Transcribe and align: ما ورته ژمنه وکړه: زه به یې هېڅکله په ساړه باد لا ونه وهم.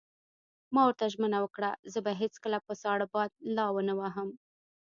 ما 0.73 0.81
ورته 0.85 1.05
ژمنه 1.13 1.39
وکړه: 1.41 1.71
زه 1.91 1.99
به 2.03 2.09
یې 2.13 2.19
هېڅکله 2.21 2.57
په 2.67 2.73
ساړه 2.81 3.05
باد 3.13 3.31
لا 3.57 3.65
ونه 3.75 3.93
وهم. 3.99 4.29